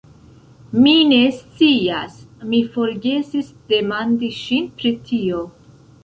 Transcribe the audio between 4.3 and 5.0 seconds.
ŝin pri